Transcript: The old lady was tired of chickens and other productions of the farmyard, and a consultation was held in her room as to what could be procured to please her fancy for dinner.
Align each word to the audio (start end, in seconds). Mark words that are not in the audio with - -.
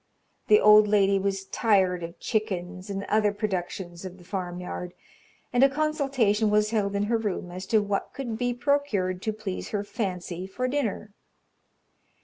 The 0.47 0.59
old 0.59 0.87
lady 0.87 1.19
was 1.19 1.45
tired 1.45 2.01
of 2.01 2.19
chickens 2.19 2.89
and 2.89 3.03
other 3.03 3.31
productions 3.31 4.03
of 4.03 4.17
the 4.17 4.23
farmyard, 4.23 4.95
and 5.53 5.63
a 5.63 5.69
consultation 5.69 6.49
was 6.49 6.71
held 6.71 6.95
in 6.95 7.03
her 7.03 7.19
room 7.19 7.51
as 7.51 7.67
to 7.67 7.83
what 7.83 8.11
could 8.11 8.35
be 8.35 8.51
procured 8.55 9.21
to 9.21 9.31
please 9.31 9.69
her 9.69 9.83
fancy 9.83 10.47
for 10.47 10.67
dinner. 10.67 11.13